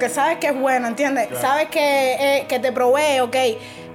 [0.00, 1.28] porque sabes que es bueno, ¿entiendes?
[1.42, 3.36] Sabes que, eh, que te provee, ok,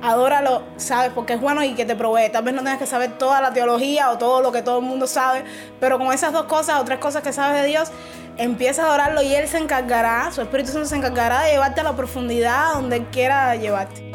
[0.03, 2.29] adóralo, sabes, porque es bueno y que te provee.
[2.31, 4.85] Tal vez no tengas que saber toda la teología o todo lo que todo el
[4.85, 5.43] mundo sabe,
[5.79, 7.89] pero con esas dos cosas o tres cosas que sabes de Dios,
[8.37, 11.85] empieza a adorarlo y Él se encargará, su Espíritu Santo se encargará de llevarte a
[11.85, 14.14] la profundidad donde Él quiera llevarte.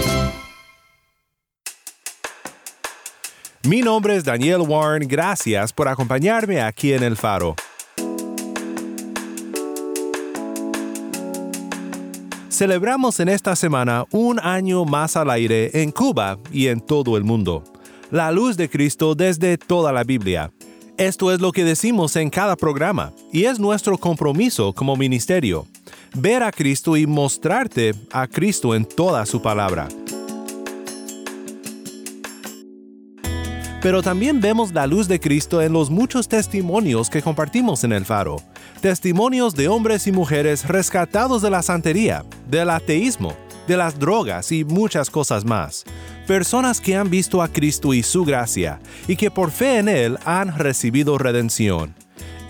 [3.63, 7.55] Mi nombre es Daniel Warren, gracias por acompañarme aquí en El Faro.
[12.49, 17.23] Celebramos en esta semana un año más al aire en Cuba y en todo el
[17.23, 17.63] mundo.
[18.09, 20.51] La luz de Cristo desde toda la Biblia.
[20.97, 25.67] Esto es lo que decimos en cada programa y es nuestro compromiso como ministerio.
[26.15, 29.87] Ver a Cristo y mostrarte a Cristo en toda su palabra.
[33.81, 38.05] Pero también vemos la luz de Cristo en los muchos testimonios que compartimos en el
[38.05, 38.37] faro.
[38.79, 43.33] Testimonios de hombres y mujeres rescatados de la santería, del ateísmo,
[43.67, 45.83] de las drogas y muchas cosas más.
[46.27, 50.19] Personas que han visto a Cristo y su gracia y que por fe en Él
[50.25, 51.95] han recibido redención.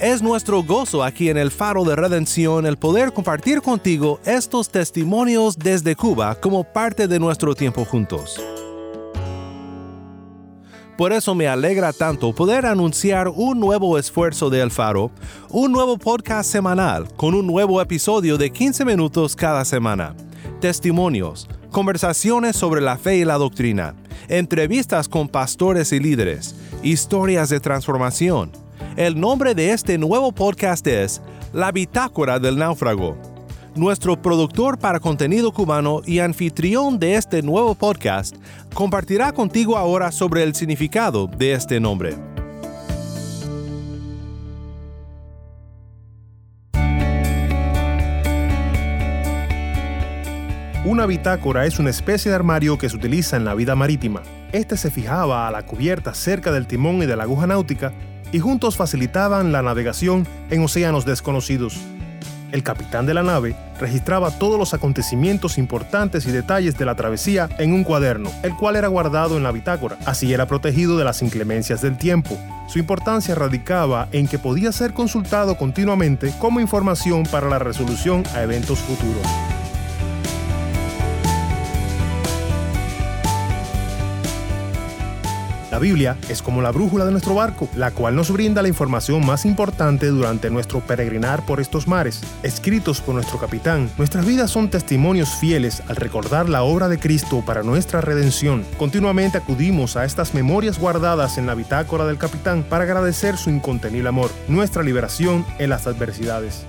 [0.02, 5.58] Es nuestro gozo aquí en el Faro de Redención el poder compartir contigo estos testimonios
[5.58, 8.42] desde Cuba como parte de nuestro tiempo juntos.
[10.98, 15.12] Por eso me alegra tanto poder anunciar un nuevo esfuerzo de El Faro,
[15.50, 20.16] un nuevo podcast semanal con un nuevo episodio de 15 minutos cada semana.
[20.60, 23.96] Testimonios, conversaciones sobre la fe y la doctrina,
[24.28, 28.52] entrevistas con pastores y líderes, historias de transformación.
[28.96, 31.22] El nombre de este nuevo podcast es
[31.54, 33.31] La Bitácora del Náufrago
[33.76, 38.36] nuestro productor para contenido cubano y anfitrión de este nuevo podcast,
[38.74, 42.16] compartirá contigo ahora sobre el significado de este nombre.
[50.84, 54.24] Una bitácora es una especie de armario que se utiliza en la vida marítima.
[54.52, 57.94] Este se fijaba a la cubierta cerca del timón y de la aguja náutica
[58.32, 61.80] y juntos facilitaban la navegación en océanos desconocidos.
[62.52, 67.50] El capitán de la nave registraba todos los acontecimientos importantes y detalles de la travesía
[67.58, 69.98] en un cuaderno, el cual era guardado en la bitácora.
[70.06, 72.38] Así era protegido de las inclemencias del tiempo.
[72.68, 78.42] Su importancia radicaba en que podía ser consultado continuamente como información para la resolución a
[78.44, 79.28] eventos futuros.
[85.72, 89.26] La Biblia es como la brújula de nuestro barco, la cual nos brinda la información
[89.26, 92.22] más importante durante nuestro peregrinar por estos mares.
[92.44, 97.42] Escritos por nuestro capitán, nuestras vidas son testimonios fieles al recordar la obra de Cristo
[97.46, 98.66] para nuestra redención.
[98.78, 104.10] Continuamente acudimos a estas memorias guardadas en la bitácora del capitán para agradecer su incontenible
[104.10, 106.66] amor, nuestra liberación en las adversidades.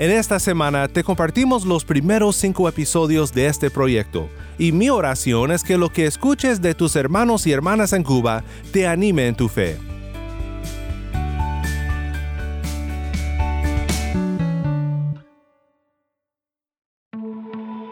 [0.00, 5.50] En esta semana te compartimos los primeros cinco episodios de este proyecto y mi oración
[5.50, 9.34] es que lo que escuches de tus hermanos y hermanas en Cuba te anime en
[9.34, 9.76] tu fe.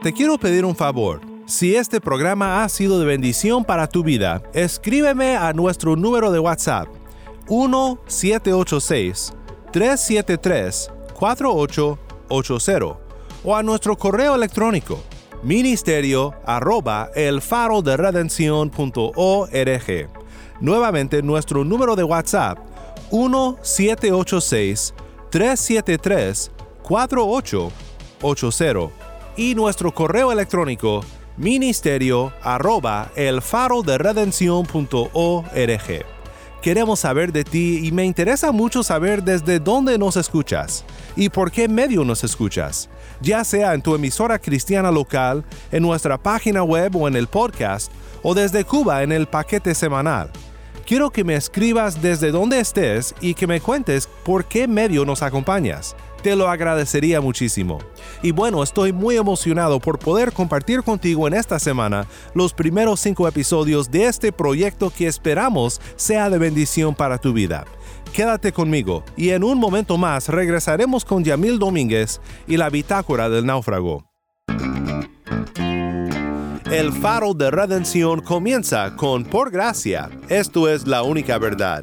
[0.03, 1.21] Te quiero pedir un favor.
[1.45, 6.39] Si este programa ha sido de bendición para tu vida, escríbeme a nuestro número de
[6.39, 6.89] WhatsApp
[7.51, 9.35] 1786
[9.73, 12.97] 373 4880
[13.45, 15.03] o a nuestro correo electrónico
[15.43, 17.99] ministerio arroba el faro de.
[20.61, 22.59] Nuevamente nuestro número de WhatsApp
[23.11, 24.95] 1786
[25.31, 28.91] 373 4880
[29.37, 31.01] y nuestro correo electrónico
[31.37, 33.99] ministerio arroba el faro de.
[36.63, 40.85] Queremos saber de ti y me interesa mucho saber desde dónde nos escuchas
[41.15, 42.91] y por qué medio nos escuchas,
[43.21, 47.93] ya sea en tu emisora cristiana local, en nuestra página web o en el podcast,
[48.25, 50.31] o desde Cuba en el paquete semanal.
[50.85, 55.23] Quiero que me escribas desde donde estés y que me cuentes por qué medio nos
[55.23, 55.95] acompañas.
[56.23, 57.79] Te lo agradecería muchísimo.
[58.23, 63.29] Y bueno, estoy muy emocionado por poder compartir contigo en esta semana los primeros cinco
[63.29, 67.65] episodios de este proyecto que esperamos sea de bendición para tu vida.
[68.13, 73.47] Quédate conmigo y en un momento más regresaremos con Yamil Domínguez y la bitácora del
[73.47, 74.05] náufrago.
[76.71, 80.11] El faro de redención comienza con Por gracia.
[80.29, 81.83] Esto es la única verdad.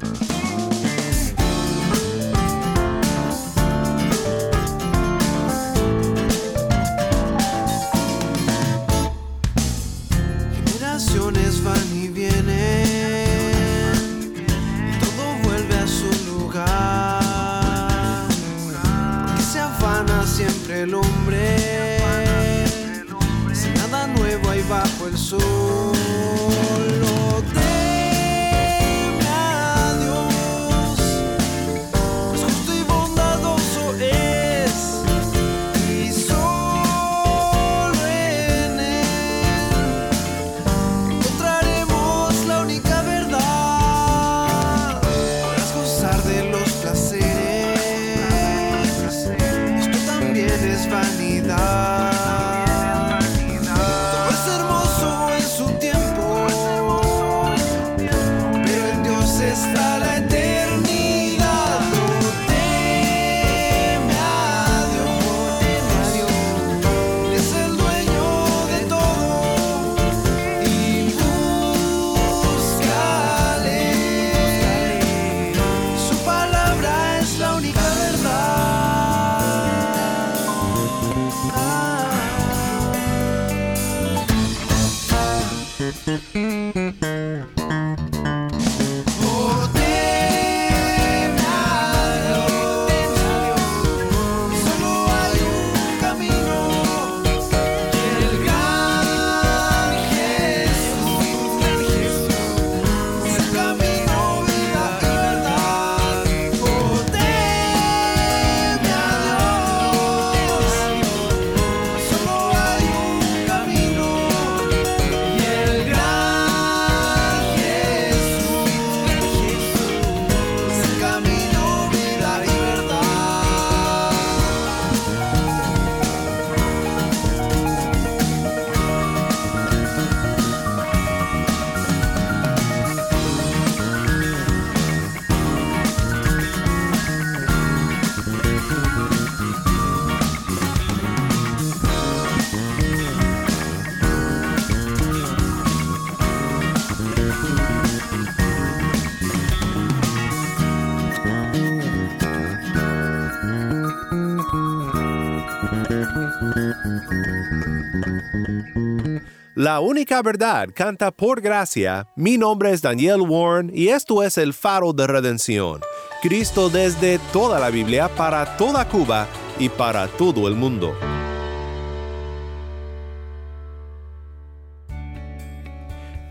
[159.66, 162.06] La única verdad canta por gracia.
[162.14, 165.80] Mi nombre es Daniel Warren y esto es el faro de redención.
[166.22, 169.26] Cristo desde toda la Biblia para toda Cuba
[169.58, 170.94] y para todo el mundo.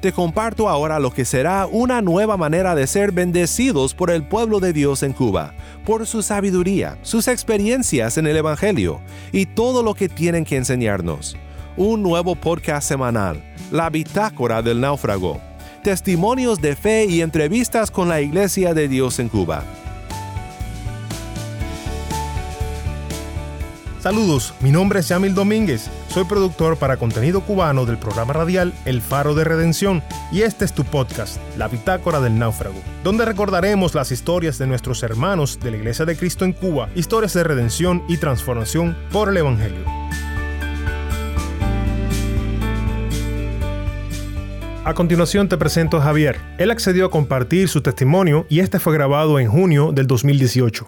[0.02, 4.62] Te comparto ahora lo que será una nueva manera de ser bendecidos por el pueblo
[4.62, 5.54] de Dios en Cuba,
[5.86, 9.02] por su sabiduría, sus experiencias en el Evangelio
[9.34, 11.36] y todo lo que tienen que enseñarnos.
[11.78, 15.42] Un nuevo podcast semanal, La Bitácora del Náufrago.
[15.84, 19.62] Testimonios de fe y entrevistas con la Iglesia de Dios en Cuba.
[24.00, 29.02] Saludos, mi nombre es Yamil Domínguez, soy productor para contenido cubano del programa radial El
[29.02, 30.02] Faro de Redención
[30.32, 35.04] y este es tu podcast, La Bitácora del Náufrago, donde recordaremos las historias de nuestros
[35.04, 39.38] hermanos de la Iglesia de Cristo en Cuba, historias de redención y transformación por el
[39.38, 40.05] Evangelio.
[44.86, 46.38] A continuación te presento a Javier.
[46.60, 50.88] Él accedió a compartir su testimonio y este fue grabado en junio del 2018.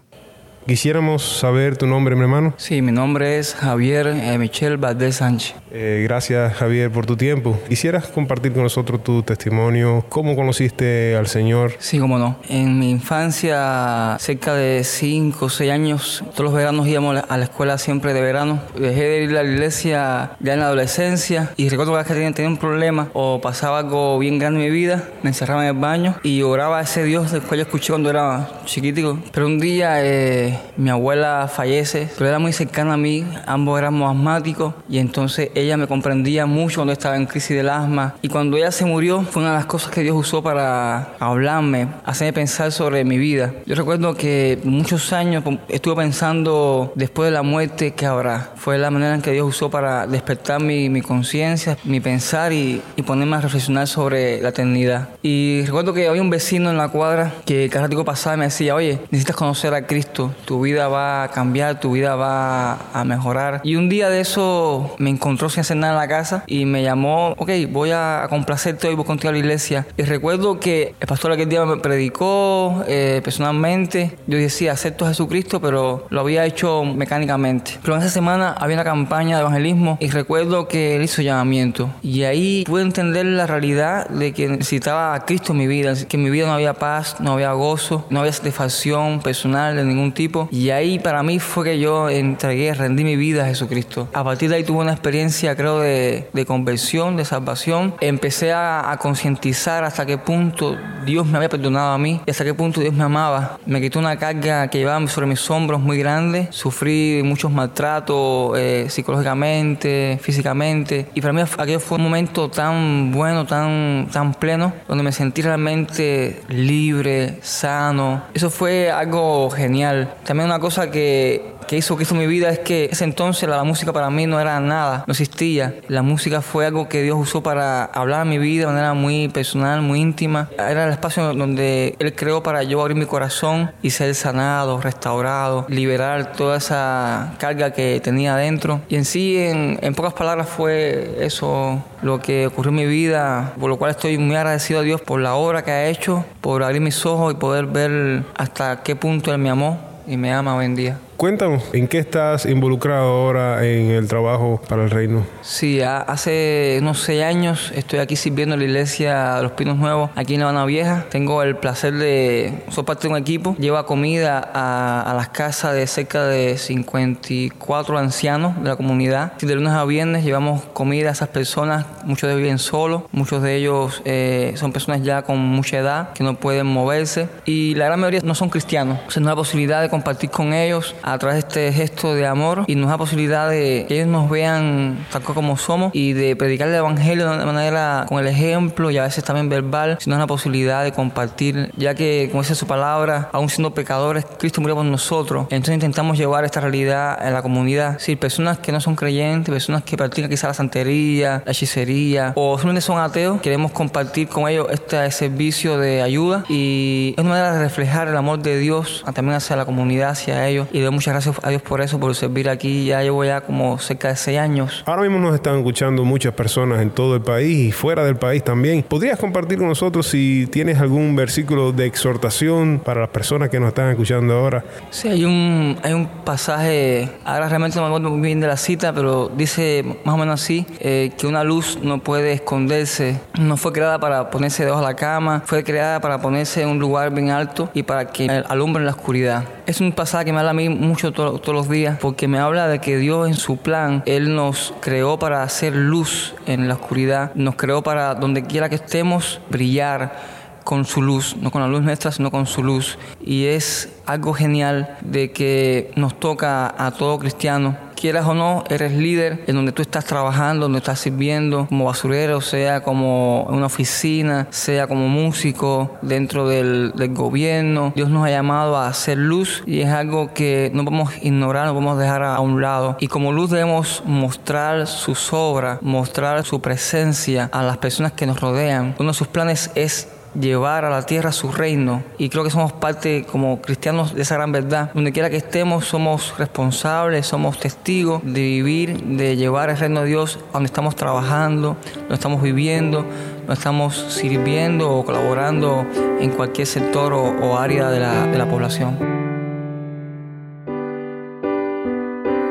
[0.68, 2.54] Quisiéramos saber tu nombre, mi hermano.
[2.58, 5.56] Sí, mi nombre es Javier eh, Michel Valdés Sánchez.
[5.72, 7.58] Eh, gracias, Javier, por tu tiempo.
[7.70, 10.04] ¿Quisieras compartir con nosotros tu testimonio?
[10.10, 11.72] ¿Cómo conociste al Señor?
[11.80, 12.36] Sí, cómo no.
[12.50, 17.44] En mi infancia, cerca de 5 o 6 años, todos los veranos íbamos a la
[17.46, 18.62] escuela siempre de verano.
[18.78, 22.08] Dejé de ir a la iglesia ya en la adolescencia y recuerdo que cada vez
[22.08, 25.64] que tenía, tenía un problema o pasaba algo bien grande en mi vida, me encerraba
[25.64, 29.18] en el baño y oraba a ese Dios del cual yo escuché cuando era chiquitico.
[29.32, 34.10] Pero un día eh, mi abuela fallece, pero era muy cercana a mí, ambos éramos
[34.10, 38.16] asmáticos y entonces ella me comprendía mucho cuando estaba en crisis del asma.
[38.22, 41.88] Y cuando ella se murió, fue una de las cosas que Dios usó para hablarme,
[42.06, 43.54] hacerme pensar sobre mi vida.
[43.66, 48.52] Yo recuerdo que muchos años estuve pensando después de la muerte que habrá.
[48.56, 52.82] Fue la manera en que Dios usó para despertar mi, mi conciencia, mi pensar y,
[52.96, 55.10] y, ponerme a reflexionar sobre la eternidad.
[55.30, 58.74] Y recuerdo que había un vecino en la cuadra que cada rato pasaba me decía,
[58.74, 63.60] oye, necesitas conocer a Cristo, tu vida va a cambiar, tu vida va a mejorar.
[63.66, 66.82] Y un día de eso me encontró sin hacer nada en la casa y me
[66.82, 69.86] llamó, ok, voy a complacerte hoy, voy contigo a la iglesia.
[69.98, 74.18] Y recuerdo que el pastor aquel día me predicó eh, personalmente.
[74.28, 77.72] Yo decía, acepto a Jesucristo, pero lo había hecho mecánicamente.
[77.82, 81.90] Pero en esa semana había una campaña de evangelismo y recuerdo que él hizo llamamiento.
[82.02, 86.18] Y ahí pude entender la realidad de que necesitaba a Cristo en mi vida, que
[86.18, 90.12] en mi vida no había paz, no había gozo, no había satisfacción personal de ningún
[90.12, 90.48] tipo.
[90.52, 94.08] Y ahí para mí fue que yo entregué, rendí mi vida a Jesucristo.
[94.14, 97.96] A partir de ahí tuve una experiencia, creo, de, de conversión, de salvación.
[98.02, 100.78] Empecé a, a concientizar hasta qué punto
[101.08, 103.60] Dios me había perdonado a mí y hasta qué punto Dios me amaba.
[103.66, 106.50] Me quitó una carga que llevaba sobre mis hombros muy grande.
[106.52, 111.08] Sufrí muchos maltratos eh, psicológicamente, físicamente.
[111.16, 115.42] Y para mí aquello fue un momento tan bueno, tan, tan pleno, donde me sentí
[115.42, 118.24] realmente libre, sano.
[118.34, 120.14] Eso fue algo genial.
[120.26, 123.64] También una cosa que que hizo que hizo mi vida es que ese entonces la,
[123.64, 125.76] música para mí no era nada, no existía.
[125.90, 129.82] La música fue algo que Dios usó para hablar mi vida de manera muy personal,
[129.82, 130.50] muy íntima.
[130.58, 136.34] Era espacio donde Él creó para yo abrir mi corazón y ser sanado, restaurado, liberar
[136.34, 138.82] toda esa carga que tenía adentro.
[138.90, 143.54] Y en sí, en, en pocas palabras, fue eso lo que ocurrió en mi vida,
[143.60, 146.64] por lo cual estoy muy agradecido a Dios por la obra que ha hecho, por
[146.64, 150.56] abrir mis ojos y poder ver hasta qué punto Él me amó y me ama
[150.56, 150.98] hoy en día.
[151.18, 155.26] Cuéntanos, ¿en qué estás involucrado ahora en el trabajo para el reino?
[155.42, 160.12] Sí, hace unos seis años estoy aquí sirviendo en la iglesia de Los Pinos Nuevos,
[160.14, 161.08] aquí en La Habana Vieja.
[161.10, 163.56] Tengo el placer de ser parte de un equipo.
[163.58, 169.34] Lleva comida a, las casas de cerca de 54 ancianos de la comunidad.
[169.40, 171.88] De lunes a viernes llevamos comida a esas personas.
[172.04, 176.14] Muchos de ellos viven solos, muchos de ellos eh, son personas ya con mucha edad
[176.14, 179.00] que no pueden moverse y la gran mayoría no son cristianos.
[179.08, 182.28] O sea, no hay posibilidad de compartir con ellos a través de este gesto de
[182.28, 186.36] amor y nos da posibilidad de que ellos nos vean tal como somos y de
[186.36, 190.28] predicar el evangelio de manera con el ejemplo y a veces también verbal, sino la
[190.28, 194.86] posibilidad de compartir, ya que, como dice su palabra, aún siendo pecadores, Cristo murió por
[194.86, 195.48] nosotros.
[195.50, 197.98] Entonces intentamos llevar esta realidad en la comunidad.
[198.00, 202.58] Sí, personas que no son creyentes, personas que practican quizá la santería, la hechicería o
[202.58, 207.54] simplemente son ateos, queremos compartir con ellos este servicio de ayuda y es una manera
[207.54, 211.36] de reflejar el amor de Dios también hacia la comunidad, hacia ellos y muchas gracias
[211.44, 212.86] a Dios por eso, por servir aquí.
[212.86, 214.84] Ya llevo ya como cerca de seis años.
[214.88, 218.44] Ahora mismo nos están escuchando muchas personas en todo el país y fuera del país
[218.44, 218.82] también.
[218.82, 223.70] ¿Podrías compartir con nosotros si tienes algún versículo de exhortación para las personas que nos
[223.70, 224.64] están escuchando ahora?
[224.90, 228.58] Sí, hay un, hay un pasaje, ahora realmente no me acuerdo muy bien de la
[228.58, 233.56] cita, pero dice más o menos así, eh, que una luz no puede esconderse, no
[233.56, 237.14] fue creada para ponerse debajo de la cama, fue creada para ponerse en un lugar
[237.14, 239.44] bien alto y para que alumbre en la oscuridad.
[239.68, 242.68] Es un pasaje que me habla a mí mucho todos los días porque me habla
[242.68, 247.34] de que Dios en su plan, Él nos creó para hacer luz en la oscuridad,
[247.36, 251.82] nos creó para donde quiera que estemos brillar con su luz, no con la luz
[251.82, 252.98] nuestra, sino con su luz.
[253.24, 258.94] Y es algo genial de que nos toca a todo cristiano quieras o no, eres
[258.94, 264.48] líder en donde tú estás trabajando, donde estás sirviendo, como basurero, sea como una oficina,
[264.52, 267.94] sea como músico dentro del, del, gobierno.
[267.96, 271.74] Dios nos ha llamado a hacer luz y es algo que no podemos ignorar, no
[271.74, 272.98] podemos dejar a un lado.
[273.00, 278.40] Y como luz debemos mostrar sus obras, mostrar su presencia a las personas que nos
[278.40, 278.96] rodean.
[279.00, 282.04] Uno de sus planes es llevar a la tierra su reino.
[282.18, 284.92] Y creo que somos parte como cristianos de esa gran verdad.
[284.94, 290.08] Donde quiera que estemos, somos responsables, somos testigos de vivir, de llevar el reino de
[290.08, 293.06] Dios a donde estamos trabajando, donde estamos viviendo,
[293.40, 295.86] donde estamos sirviendo o colaborando
[296.20, 298.98] en cualquier sector o, área de la, de la población.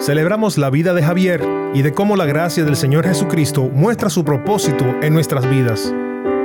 [0.01, 1.43] Celebramos la vida de Javier
[1.75, 5.93] y de cómo la gracia del Señor Jesucristo muestra su propósito en nuestras vidas.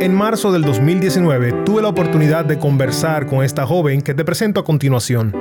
[0.01, 4.59] En marzo del 2019 tuve la oportunidad de conversar con esta joven que te presento
[4.59, 5.31] a continuación.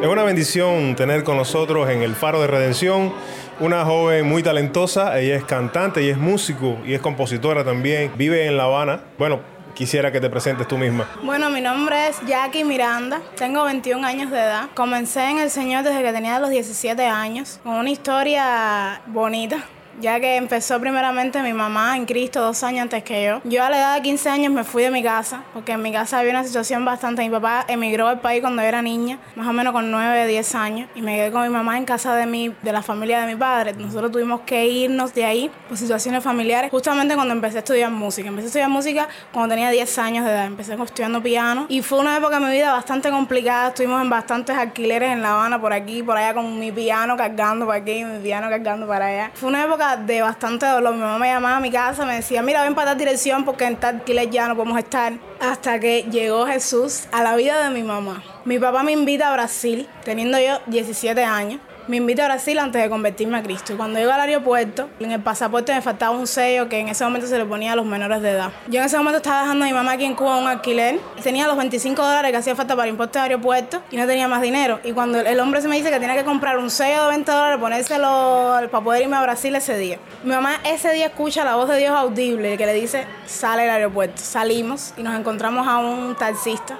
[0.00, 3.12] Es una bendición tener con nosotros en el Faro de Redención
[3.60, 5.20] una joven muy talentosa.
[5.20, 8.10] Ella es cantante y es músico y es compositora también.
[8.16, 9.02] Vive en La Habana.
[9.18, 9.40] Bueno,
[9.74, 11.06] quisiera que te presentes tú misma.
[11.22, 14.70] Bueno, mi nombre es Jackie Miranda, tengo 21 años de edad.
[14.72, 19.62] Comencé en el Señor desde que tenía los 17 años, con una historia bonita
[20.00, 23.40] ya que empezó primeramente mi mamá en Cristo dos años antes que yo.
[23.44, 25.92] Yo a la edad de 15 años me fui de mi casa, porque en mi
[25.92, 27.22] casa había una situación bastante...
[27.22, 30.54] Mi papá emigró al país cuando yo era niña, más o menos con 9, 10
[30.54, 33.26] años, y me quedé con mi mamá en casa de, mi, de la familia de
[33.26, 33.74] mi padre.
[33.74, 38.28] Nosotros tuvimos que irnos de ahí por situaciones familiares, justamente cuando empecé a estudiar música.
[38.28, 41.98] Empecé a estudiar música cuando tenía 10 años de edad, empecé estudiando piano, y fue
[41.98, 43.68] una época de mi vida bastante complicada.
[43.68, 47.66] Estuvimos en bastantes alquileres en La Habana, por aquí, por allá, con mi piano cargando
[47.66, 49.30] para aquí, mi piano cargando para allá.
[49.34, 50.94] Fue una época de bastante dolor.
[50.94, 53.64] Mi mamá me llamaba a mi casa, me decía, mira, ven para tal dirección porque
[53.64, 55.14] en tal ya no podemos estar.
[55.40, 58.22] Hasta que llegó Jesús a la vida de mi mamá.
[58.44, 62.82] Mi papá me invita a Brasil, teniendo yo 17 años me invita a Brasil antes
[62.82, 63.74] de convertirme a Cristo.
[63.76, 67.26] Cuando llego al aeropuerto, en el pasaporte me faltaba un sello que en ese momento
[67.26, 68.52] se le ponía a los menores de edad.
[68.68, 71.00] Yo en ese momento estaba dejando a mi mamá aquí en Cuba un alquiler.
[71.22, 74.42] Tenía los 25 dólares que hacía falta para impuestos de aeropuerto y no tenía más
[74.42, 74.80] dinero.
[74.84, 77.32] Y cuando el hombre se me dice que tenía que comprar un sello de 20
[77.32, 79.98] dólares, ponérselo para poder irme a Brasil ese día.
[80.24, 83.70] Mi mamá ese día escucha la voz de Dios audible que le dice, sale del
[83.70, 84.20] aeropuerto.
[84.22, 86.76] Salimos y nos encontramos a un taxista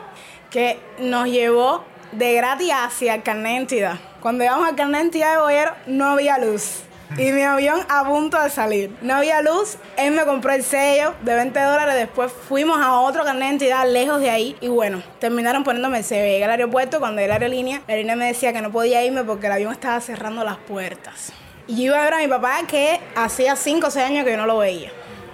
[0.51, 4.08] que nos llevó de gratis hacia el carnet de.
[4.21, 6.83] Cuando llegamos al carnet de entidad de Boyero, no había luz.
[7.17, 8.95] Y mi avión a punto de salir.
[9.01, 11.95] No había luz, él me compró el sello de 20 dólares.
[11.95, 14.57] Después fuimos a otro carnet de entidad lejos de ahí.
[14.61, 16.25] Y bueno, terminaron poniéndome el sello.
[16.25, 17.79] Llegué al aeropuerto cuando era la aerolínea.
[17.87, 21.33] La aerolínea me decía que no podía irme porque el avión estaba cerrando las puertas.
[21.69, 24.33] Y yo iba a ver a mi papá que hacía 5 o 6 años que
[24.33, 24.91] yo no lo veía.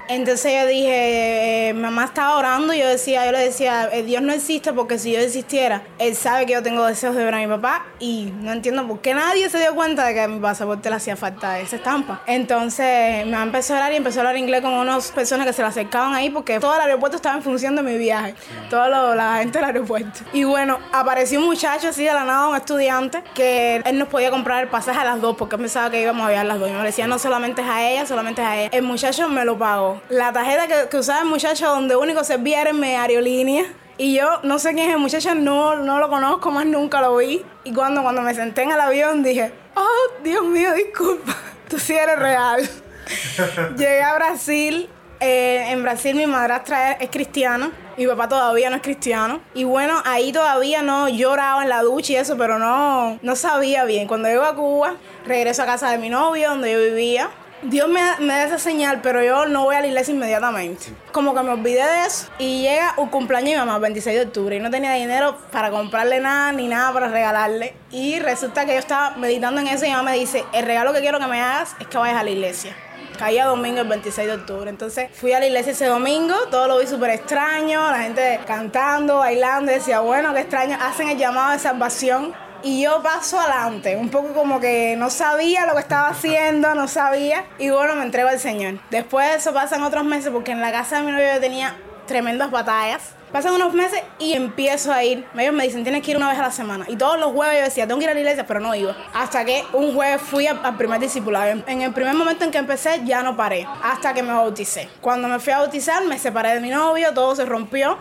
[0.08, 4.20] Entonces yo dije, eh, mamá estaba orando y yo decía, yo le decía, eh, Dios
[4.22, 7.38] no existe porque si yo existiera, Él sabe que yo tengo deseos de ver a
[7.38, 10.40] mi papá y no entiendo por qué nadie se dio cuenta de que a mi
[10.40, 12.20] pasaporte le hacía falta esa estampa.
[12.26, 15.62] Entonces me empezó a orar y empezó a hablar inglés con unas personas que se
[15.62, 18.34] le acercaban ahí porque todo el aeropuerto estaba en función de mi viaje,
[18.68, 20.20] toda la gente del aeropuerto.
[20.34, 24.30] Y bueno, apareció un muchacho así de la nada, un estudiante, que él nos podía
[24.30, 26.68] comprar el pasaje a las dos porque pensaba que íbamos a viajar las dos.
[26.68, 28.70] Y me decía, no solamente es a ella, solamente es a ella.
[28.70, 32.70] El muchacho me lo pagó la tarjeta que, usaba el muchacho donde único servía era
[32.70, 33.64] en mi aerolínea.
[33.96, 37.16] Y yo no sé quién es el muchacho, no, no lo conozco, más nunca lo
[37.16, 37.44] vi.
[37.62, 41.36] Y cuando, cuando me senté en el avión dije, oh, Dios mío, disculpa,
[41.68, 42.68] tú sí eres real.
[43.76, 44.88] Llegué a Brasil.
[45.20, 47.70] Eh, en Brasil mi madrastra es, es cristiana.
[47.96, 49.40] Mi papá todavía no es cristiano.
[49.54, 53.84] Y bueno, ahí todavía no lloraba en la ducha y eso, pero no, no sabía
[53.84, 54.08] bien.
[54.08, 57.30] Cuando llego a Cuba, regreso a casa de mi novio, donde yo vivía.
[57.64, 60.92] Dios me, da esa señal, pero yo no voy a la iglesia inmediatamente.
[61.12, 62.26] Como que me olvidé de eso.
[62.38, 65.38] Y llega un cumpleaños de mi mamá, el 26 de octubre, y no tenía dinero
[65.50, 67.74] para comprarle nada ni nada para regalarle.
[67.90, 71.00] Y resulta que yo estaba meditando en eso y mamá me dice, el regalo que
[71.00, 72.76] quiero que me hagas es que vayas a la iglesia.
[73.18, 74.68] Caía domingo el 26 de octubre.
[74.68, 79.20] Entonces fui a la iglesia ese domingo, todo lo vi súper extraño, la gente cantando,
[79.20, 84.08] bailando, decía, bueno, qué extraño, hacen el llamado de salvación y yo paso adelante, un
[84.08, 88.28] poco como que no sabía lo que estaba haciendo, no sabía, y bueno, me entrego
[88.28, 88.80] al Señor.
[88.90, 91.76] Después de eso pasan otros meses porque en la casa de mi novio yo tenía
[92.06, 93.14] tremendas batallas.
[93.32, 95.26] Pasan unos meses y empiezo a ir.
[95.36, 96.84] Ellos me dicen, tienes que ir una vez a la semana.
[96.88, 98.96] Y todos los jueves yo decía, tengo que ir a la iglesia, pero no iba.
[99.12, 101.62] Hasta que un jueves fui al primer discipulado.
[101.66, 103.66] En el primer momento en que empecé, ya no paré.
[103.82, 104.88] Hasta que me bauticé.
[105.00, 107.98] Cuando me fui a bautizar, me separé de mi novio, todo se rompió.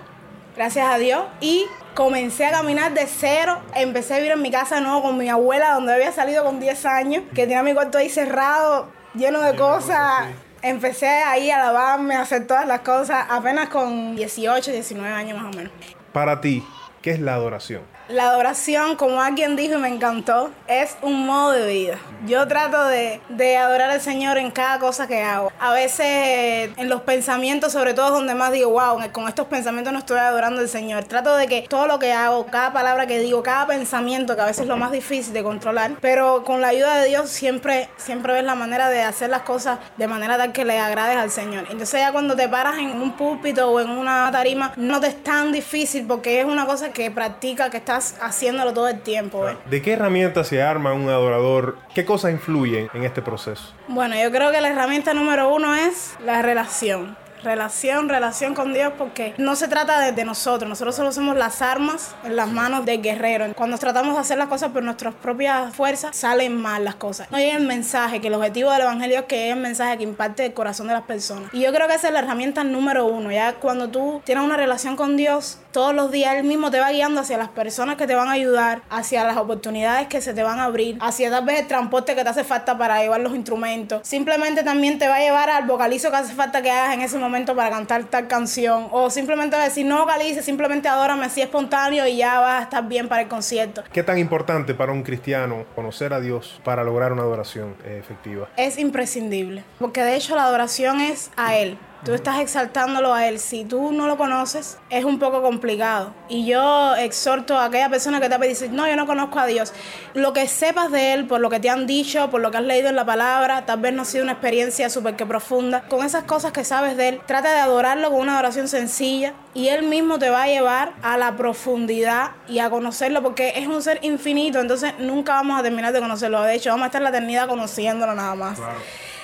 [0.55, 1.23] Gracias a Dios.
[1.41, 3.59] Y comencé a caminar de cero.
[3.75, 6.59] Empecé a vivir en mi casa de nuevo con mi abuela, donde había salido con
[6.59, 10.25] 10 años, que tenía mi cuarto ahí cerrado, lleno de cosas.
[10.61, 15.53] Empecé ahí a lavarme, a hacer todas las cosas, apenas con 18, 19 años más
[15.53, 15.73] o menos.
[16.13, 16.65] Para ti,
[17.01, 17.81] ¿qué es la adoración?
[18.09, 21.97] La adoración, como alguien dijo y me encantó, es un modo de vida.
[22.25, 25.53] Yo trato de, de, adorar al Señor en cada cosa que hago.
[25.57, 29.99] A veces en los pensamientos, sobre todo, donde más digo, wow, con estos pensamientos no
[29.99, 31.05] estoy adorando al Señor.
[31.05, 34.45] Trato de que todo lo que hago, cada palabra que digo, cada pensamiento, que a
[34.45, 38.33] veces es lo más difícil de controlar, pero con la ayuda de Dios siempre, siempre
[38.33, 41.67] ves la manera de hacer las cosas de manera tal que le agrades al Señor.
[41.69, 45.23] Entonces ya cuando te paras en un púlpito o en una tarima, no te es
[45.23, 49.47] tan difícil porque es una cosa que practica, que está haciéndolo todo el tiempo.
[49.47, 49.57] ¿eh?
[49.69, 51.77] ¿De qué herramientas se arma un adorador?
[51.93, 53.73] ¿Qué cosas influyen en este proceso?
[53.87, 58.93] Bueno, yo creo que la herramienta número uno es la relación relación, relación con Dios,
[58.97, 62.85] porque no se trata de, de, nosotros, nosotros solo somos las armas en las manos
[62.85, 63.53] del guerrero.
[63.55, 67.29] Cuando tratamos de hacer las cosas por nuestras propias fuerzas, salen mal las cosas.
[67.31, 70.03] No llega el mensaje, que el objetivo del Evangelio es que llegue el mensaje que
[70.03, 71.53] impacte el corazón de las personas.
[71.53, 73.31] Y yo creo que esa es la herramienta número uno.
[73.31, 76.91] Ya cuando tú tienes una relación con Dios, todos los días Él mismo te va
[76.91, 80.43] guiando hacia las personas que te van a ayudar, hacia las oportunidades que se te
[80.43, 83.35] van a abrir, hacia tal vez el transporte que te hace falta para llevar los
[83.35, 84.07] instrumentos.
[84.07, 87.17] Simplemente también te va a llevar al vocalizo que hace falta que hagas en ese
[87.17, 88.87] momento para cantar tal canción.
[88.91, 92.63] O simplemente va a decir, no vocalice, simplemente adórame así espontáneo y ya vas a
[92.63, 93.83] estar bien para el concierto.
[93.91, 98.47] ¿Qué tan importante para un cristiano conocer a Dios para lograr una adoración eh, efectiva?
[98.57, 101.79] Es imprescindible, porque de hecho la adoración es a Él.
[102.03, 103.39] Tú estás exaltándolo a Él.
[103.39, 106.13] Si tú no lo conoces, es un poco complicado.
[106.27, 109.71] Y yo exhorto a aquella persona que te dice, no, yo no conozco a Dios.
[110.13, 112.63] Lo que sepas de Él, por lo que te han dicho, por lo que has
[112.63, 115.83] leído en la palabra, tal vez no ha sido una experiencia súper que profunda.
[115.87, 119.69] Con esas cosas que sabes de Él, trata de adorarlo con una adoración sencilla y
[119.69, 123.81] Él mismo te va a llevar a la profundidad y a conocerlo porque es un
[123.81, 126.41] ser infinito, entonces nunca vamos a terminar de conocerlo.
[126.41, 128.59] De hecho, vamos a estar la eternidad conociéndolo nada más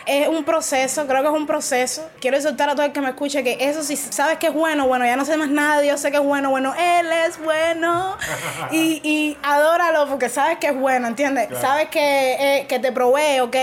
[0.09, 2.09] es un proceso, creo que es un proceso.
[2.19, 4.87] Quiero exhortar a todo el que me escuche que eso si sabes que es bueno,
[4.87, 8.17] bueno, ya no sé más nada, Dios sé que es bueno, bueno, Él es bueno.
[8.71, 11.49] y, y adóralo porque sabes que es bueno, ¿entiendes?
[11.61, 13.55] Sabes que, eh, que te provee, ok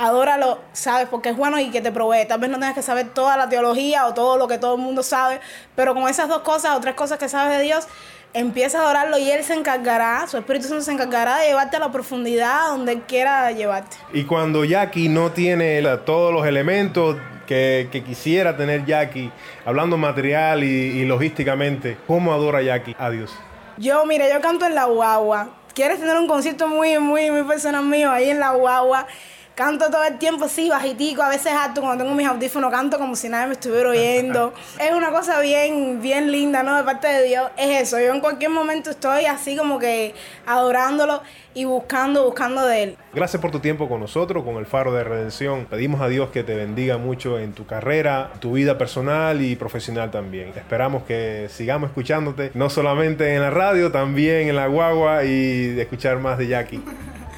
[0.00, 2.24] adóralo, sabes, porque es bueno y que te provee.
[2.26, 4.80] Tal vez no tengas que saber toda la teología o todo lo que todo el
[4.80, 5.40] mundo sabe,
[5.76, 7.86] pero con esas dos cosas o tres cosas que sabes de Dios,
[8.32, 11.80] empieza a adorarlo y Él se encargará, su Espíritu Santo se encargará de llevarte a
[11.80, 13.96] la profundidad donde Él quiera llevarte.
[14.12, 17.16] Y cuando Jackie no tiene todos los elementos
[17.46, 19.30] que, quisiera tener Jackie,
[19.64, 23.34] hablando material y, logísticamente, ¿cómo adora Jackie a Dios?
[23.76, 25.50] Yo, mire, yo canto en la guagua.
[25.74, 29.06] ¿Quieres tener un concierto muy, muy, muy personal mío ahí en la guagua?
[29.54, 33.14] Canto todo el tiempo así, bajitico, a veces alto, cuando tengo mis audífonos canto como
[33.14, 34.54] si nadie me estuviera oyendo.
[34.80, 36.76] es una cosa bien, bien linda, ¿no?
[36.76, 37.50] De parte de Dios.
[37.56, 40.14] Es eso, yo en cualquier momento estoy así como que
[40.46, 42.96] adorándolo y buscando, buscando de Él.
[43.12, 45.66] Gracias por tu tiempo con nosotros, con el Faro de Redención.
[45.66, 50.10] Pedimos a Dios que te bendiga mucho en tu carrera, tu vida personal y profesional
[50.10, 50.52] también.
[50.56, 55.82] Esperamos que sigamos escuchándote, no solamente en la radio, también en la guagua y de
[55.82, 56.82] escuchar más de Jackie.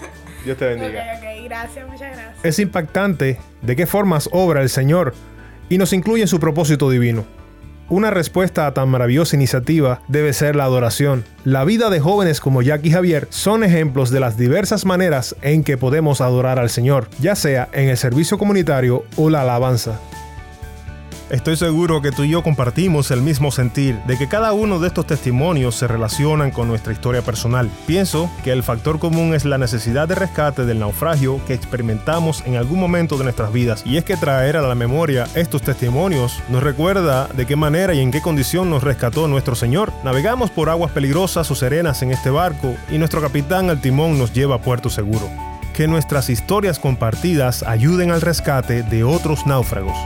[0.44, 1.20] Dios te bendiga.
[1.44, 2.44] Gracias, muchas gracias.
[2.44, 5.14] Es impactante de qué formas obra el Señor
[5.68, 7.24] y nos incluye en su propósito divino.
[7.88, 11.24] Una respuesta a tan maravillosa iniciativa debe ser la adoración.
[11.44, 15.76] La vida de jóvenes como Jackie Javier son ejemplos de las diversas maneras en que
[15.76, 20.00] podemos adorar al Señor, ya sea en el servicio comunitario o la alabanza.
[21.32, 24.88] Estoy seguro que tú y yo compartimos el mismo sentir de que cada uno de
[24.88, 27.70] estos testimonios se relacionan con nuestra historia personal.
[27.86, 32.56] Pienso que el factor común es la necesidad de rescate del naufragio que experimentamos en
[32.56, 33.82] algún momento de nuestras vidas.
[33.86, 38.00] Y es que traer a la memoria estos testimonios nos recuerda de qué manera y
[38.00, 39.90] en qué condición nos rescató nuestro Señor.
[40.04, 44.34] Navegamos por aguas peligrosas o serenas en este barco y nuestro capitán al timón nos
[44.34, 45.30] lleva a puerto seguro.
[45.72, 49.96] Que nuestras historias compartidas ayuden al rescate de otros náufragos.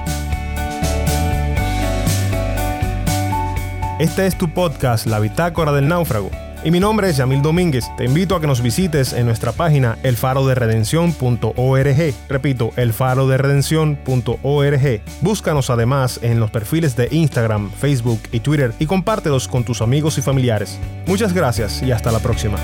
[3.99, 6.31] Este es tu podcast, La Bitácora del Náufrago.
[6.63, 7.87] Y mi nombre es Yamil Domínguez.
[7.97, 12.15] Te invito a que nos visites en nuestra página elfaroderedención.org.
[12.29, 15.01] Repito, elfaroderedención.org.
[15.23, 20.19] Búscanos además en los perfiles de Instagram, Facebook y Twitter y compártelos con tus amigos
[20.19, 20.79] y familiares.
[21.07, 22.59] Muchas gracias y hasta la próxima.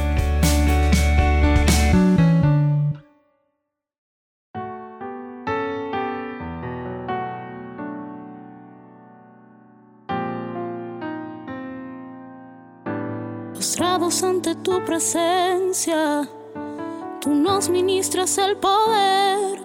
[14.62, 16.28] Tu presencia,
[17.20, 19.60] tú nos ministras el poder.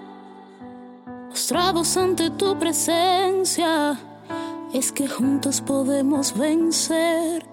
[1.30, 3.98] Postrados ante tu presencia,
[4.72, 7.46] es que juntos podemos vencer.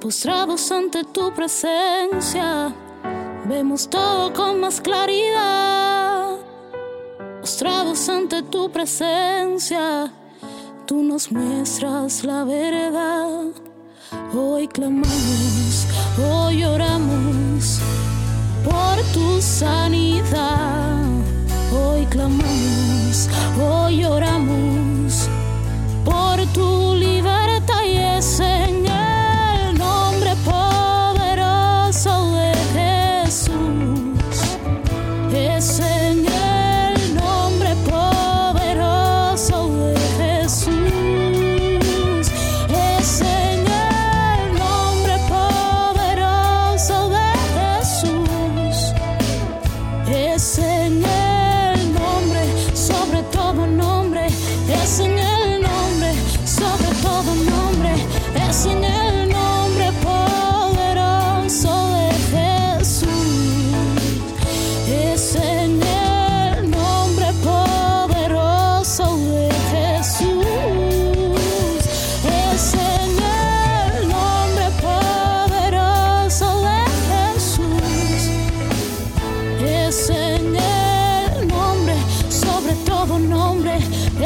[0.00, 2.74] Postrados ante tu presencia,
[3.46, 6.36] vemos todo con más claridad.
[7.40, 10.12] Postrados ante tu presencia,
[10.86, 13.73] tú nos muestras la verdad.
[14.34, 15.86] Hoy clamamos,
[16.18, 17.80] hoy oramos
[18.64, 21.04] por tu sanidad.
[21.72, 23.28] Hoy clamamos,
[23.60, 24.83] hoy oramos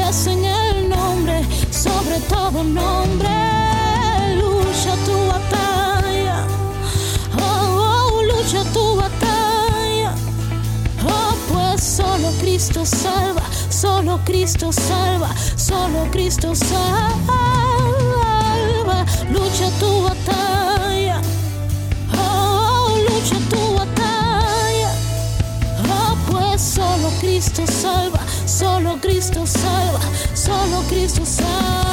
[0.09, 3.29] en el nombre, sobre todo nombre,
[4.37, 6.47] lucha tu batalla.
[7.39, 10.15] Oh, oh, lucha tu batalla.
[11.07, 17.05] Oh, pues solo Cristo salva, solo Cristo salva, solo Cristo salva.
[19.31, 21.21] Lucha tu batalla.
[22.17, 24.91] Oh, lucha tu batalla.
[25.87, 28.21] Oh, pues solo Cristo salva,
[28.59, 30.01] solo Cristo salva,
[30.35, 31.88] solo Cristo salva.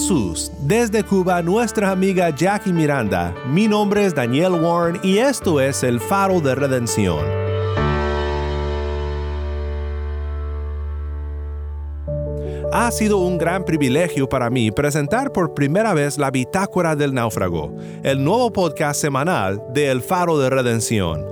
[0.00, 5.82] Jesús, desde Cuba, nuestra amiga Jackie Miranda, mi nombre es Daniel Warren y esto es
[5.82, 7.22] el faro de redención.
[12.72, 17.76] Ha sido un gran privilegio para mí presentar por primera vez la Bitácora del Náufrago,
[18.02, 21.26] el nuevo podcast semanal de El Faro de Redención.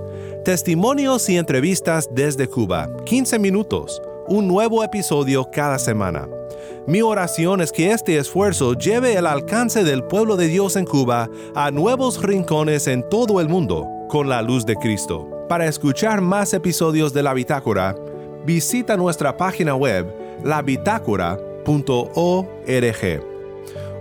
[0.45, 6.29] Testimonios y entrevistas desde Cuba, 15 minutos, un nuevo episodio cada semana.
[6.87, 11.29] Mi oración es que este esfuerzo lleve el alcance del pueblo de Dios en Cuba
[11.55, 15.29] a nuevos rincones en todo el mundo con la luz de Cristo.
[15.49, 17.95] Para escuchar más episodios de la Bitácora,
[18.45, 20.07] visita nuestra página web
[20.45, 23.23] labitácora.org.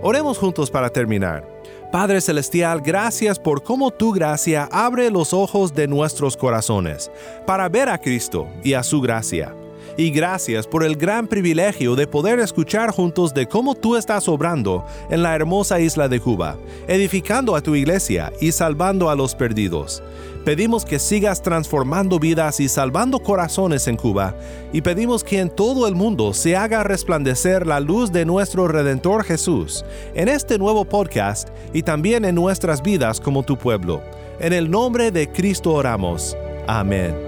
[0.02, 1.58] Oremos juntos para terminar.
[1.90, 7.10] Padre Celestial, gracias por cómo tu gracia abre los ojos de nuestros corazones
[7.46, 9.54] para ver a Cristo y a su gracia.
[9.98, 14.86] Y gracias por el gran privilegio de poder escuchar juntos de cómo tú estás obrando
[15.10, 16.56] en la hermosa isla de Cuba,
[16.86, 20.00] edificando a tu iglesia y salvando a los perdidos.
[20.44, 24.36] Pedimos que sigas transformando vidas y salvando corazones en Cuba,
[24.72, 29.24] y pedimos que en todo el mundo se haga resplandecer la luz de nuestro Redentor
[29.24, 29.84] Jesús,
[30.14, 34.00] en este nuevo podcast y también en nuestras vidas como tu pueblo.
[34.38, 36.36] En el nombre de Cristo oramos.
[36.68, 37.27] Amén.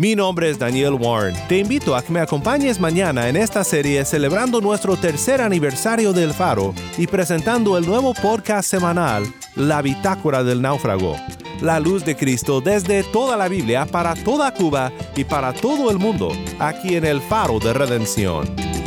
[0.00, 1.36] Mi nombre es Daniel Warren.
[1.46, 6.32] Te invito a que me acompañes mañana en esta serie celebrando nuestro tercer aniversario del
[6.32, 9.24] Faro y presentando el nuevo podcast semanal,
[9.56, 11.16] La Bitácora del Náufrago.
[11.60, 15.98] La luz de Cristo desde toda la Biblia para toda Cuba y para todo el
[15.98, 18.79] mundo, aquí en el Faro de Redención.